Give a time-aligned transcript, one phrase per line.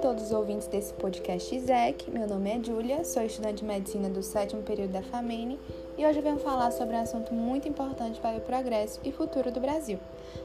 [0.00, 2.10] todos os ouvintes desse podcast ISEC.
[2.10, 5.60] Meu nome é Júlia, sou estudante de medicina do sétimo período da FAMENE
[5.98, 9.60] e hoje venho falar sobre um assunto muito importante para o progresso e futuro do
[9.60, 9.98] Brasil: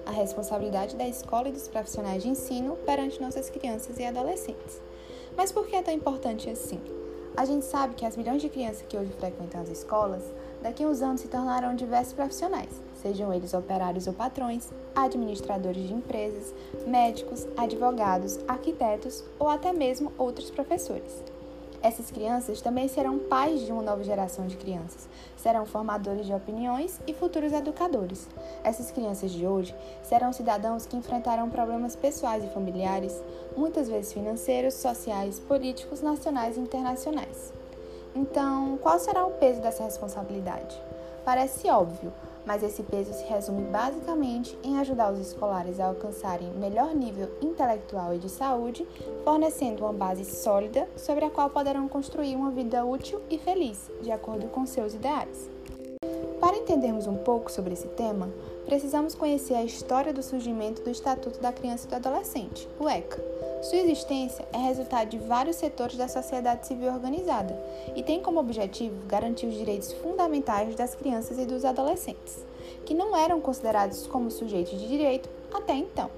[0.05, 4.81] a responsabilidade da escola e dos profissionais de ensino perante nossas crianças e adolescentes.
[5.37, 6.81] Mas por que é tão importante assim?
[7.37, 10.23] A gente sabe que as milhões de crianças que hoje frequentam as escolas,
[10.61, 12.69] daqui a uns anos se tornarão diversos profissionais,
[13.01, 16.53] sejam eles operários ou patrões, administradores de empresas,
[16.87, 21.23] médicos, advogados, arquitetos ou até mesmo outros professores.
[21.85, 26.99] Essas crianças também serão pais de uma nova geração de crianças, serão formadores de opiniões
[27.05, 28.27] e futuros educadores.
[28.63, 33.21] Essas crianças de hoje serão cidadãos que enfrentarão problemas pessoais e familiares,
[33.55, 37.53] muitas vezes financeiros, sociais, políticos, nacionais e internacionais.
[38.15, 40.81] Então, qual será o peso dessa responsabilidade?
[41.25, 42.13] Parece óbvio,
[42.45, 48.13] mas esse peso se resume basicamente em ajudar os escolares a alcançarem melhor nível intelectual
[48.13, 48.87] e de saúde,
[49.23, 54.11] fornecendo uma base sólida sobre a qual poderão construir uma vida útil e feliz, de
[54.11, 55.49] acordo com seus ideais.
[56.39, 58.29] Para entendermos um pouco sobre esse tema,
[58.65, 63.23] precisamos conhecer a história do surgimento do Estatuto da Criança e do Adolescente, o ECA.
[63.61, 67.57] Sua existência é resultado de vários setores da sociedade civil organizada
[67.95, 72.45] e tem como objetivo garantir os direitos fundamentais das crianças e dos adolescentes,
[72.85, 76.09] que não eram considerados como sujeitos de direito até então.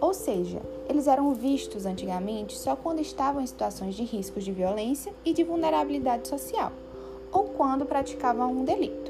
[0.00, 5.12] Ou seja, eles eram vistos antigamente só quando estavam em situações de riscos de violência
[5.24, 6.72] e de vulnerabilidade social,
[7.30, 9.09] ou quando praticavam um delito.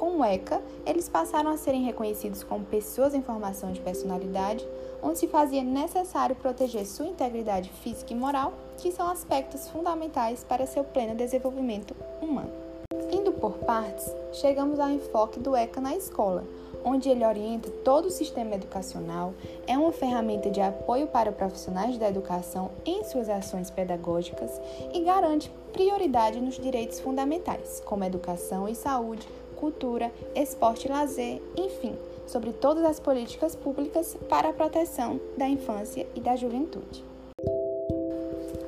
[0.00, 4.66] Com o ECA, eles passaram a serem reconhecidos como pessoas em formação de personalidade,
[5.02, 10.64] onde se fazia necessário proteger sua integridade física e moral, que são aspectos fundamentais para
[10.64, 12.50] seu pleno desenvolvimento humano.
[13.12, 16.44] Indo por partes, chegamos ao enfoque do ECA na escola,
[16.82, 19.34] onde ele orienta todo o sistema educacional,
[19.66, 24.50] é uma ferramenta de apoio para profissionais da educação em suas ações pedagógicas
[24.94, 29.28] e garante prioridade nos direitos fundamentais, como educação e saúde,
[29.60, 31.94] cultura, esporte e lazer, enfim,
[32.26, 37.04] sobre todas as políticas públicas para a proteção da infância e da juventude.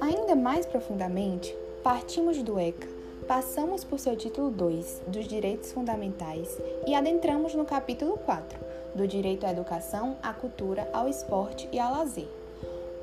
[0.01, 2.87] Ainda mais profundamente, partimos do ECA,
[3.27, 8.59] passamos por seu título 2, dos Direitos Fundamentais, e adentramos no capítulo 4,
[8.95, 12.29] do Direito à Educação, à Cultura, ao Esporte e ao Lazer,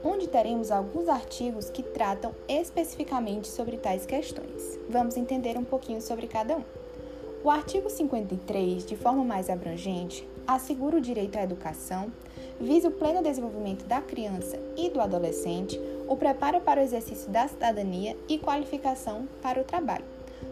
[0.03, 4.79] onde teremos alguns artigos que tratam especificamente sobre tais questões.
[4.89, 6.63] Vamos entender um pouquinho sobre cada um.
[7.41, 12.11] O artigo 53, de forma mais abrangente, assegura o direito à educação,
[12.59, 17.47] visa o pleno desenvolvimento da criança e do adolescente, o preparo para o exercício da
[17.47, 20.03] cidadania e qualificação para o trabalho.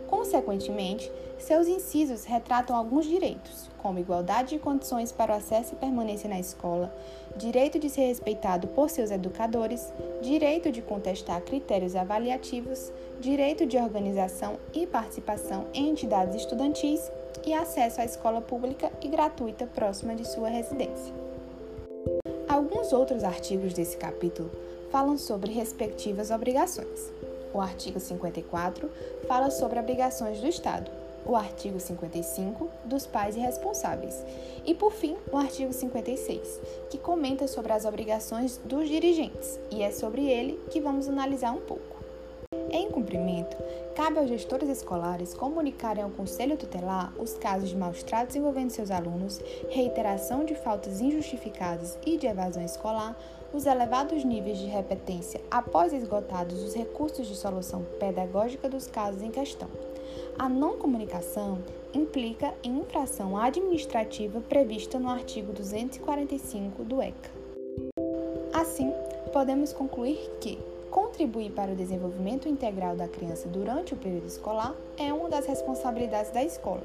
[0.07, 6.29] Consequentemente, seus incisos retratam alguns direitos, como igualdade de condições para o acesso e permanência
[6.29, 6.93] na escola,
[7.35, 14.57] direito de ser respeitado por seus educadores, direito de contestar critérios avaliativos, direito de organização
[14.73, 17.11] e participação em entidades estudantis
[17.45, 21.13] e acesso à escola pública e gratuita próxima de sua residência.
[22.47, 24.49] Alguns outros artigos desse capítulo
[24.89, 27.11] falam sobre respectivas obrigações.
[27.53, 28.89] O artigo 54
[29.27, 30.91] fala sobre obrigações do Estado,
[31.25, 34.23] o artigo 55 dos pais e responsáveis.
[34.65, 39.91] E, por fim, o artigo 56, que comenta sobre as obrigações dos dirigentes, e é
[39.91, 41.96] sobre ele que vamos analisar um pouco.
[42.71, 43.57] Em cumprimento,
[43.93, 48.89] cabe aos gestores escolares comunicarem ao Conselho Tutelar os casos de maus tratos envolvendo seus
[48.89, 53.17] alunos, reiteração de faltas injustificadas e de evasão escolar,
[53.53, 59.31] os elevados níveis de repetência após esgotados os recursos de solução pedagógica dos casos em
[59.31, 59.67] questão.
[60.39, 61.59] A não comunicação
[61.93, 67.29] implica em infração administrativa prevista no artigo 245 do ECA.
[68.53, 68.93] Assim,
[69.33, 70.57] podemos concluir que
[70.91, 76.31] Contribuir para o desenvolvimento integral da criança durante o período escolar é uma das responsabilidades
[76.31, 76.83] da escola,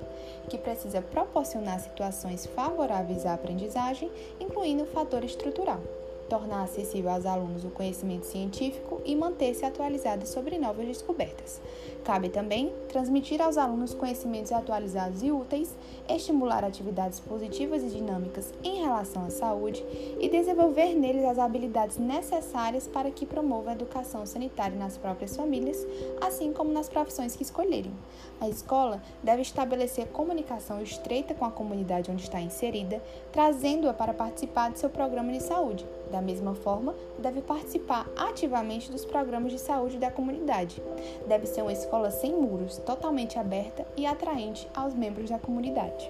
[0.48, 5.80] que precisa proporcionar situações favoráveis à aprendizagem, incluindo o fator estrutural
[6.28, 11.60] tornar acessível aos alunos o conhecimento científico e manter-se atualizados sobre novas descobertas.
[12.04, 15.74] Cabe também transmitir aos alunos conhecimentos atualizados e úteis,
[16.08, 19.84] estimular atividades positivas e dinâmicas em relação à saúde
[20.20, 25.86] e desenvolver neles as habilidades necessárias para que promova a educação sanitária nas próprias famílias,
[26.20, 27.92] assim como nas profissões que escolherem.
[28.40, 34.72] A escola deve estabelecer comunicação estreita com a comunidade onde está inserida, trazendo-a para participar
[34.72, 39.98] de seu programa de saúde da mesma forma, deve participar ativamente dos programas de saúde
[39.98, 40.80] da comunidade.
[41.26, 46.08] Deve ser uma escola sem muros, totalmente aberta e atraente aos membros da comunidade.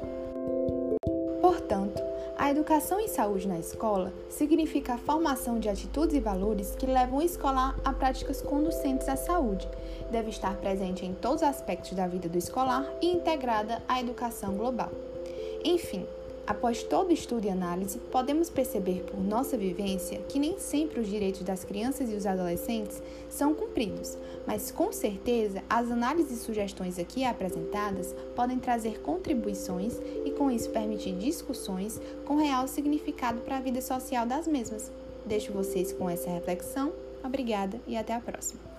[1.41, 2.03] Portanto,
[2.43, 7.19] A educação em saúde na escola significa a formação de atitudes e valores que levam
[7.19, 9.69] o escolar a práticas conducentes à saúde.
[10.11, 14.57] Deve estar presente em todos os aspectos da vida do escolar e integrada à educação
[14.57, 14.91] global.
[15.65, 16.05] Enfim,
[16.44, 21.43] Após todo estudo e análise, podemos perceber por nossa vivência que nem sempre os direitos
[21.43, 27.25] das crianças e os adolescentes são cumpridos, mas com certeza as análises e sugestões aqui
[27.25, 33.81] apresentadas podem trazer contribuições e com isso permitir discussões com real significado para a vida
[33.81, 34.91] social das mesmas.
[35.25, 36.93] Deixo vocês com essa reflexão.
[37.23, 38.72] Obrigada e até a próxima.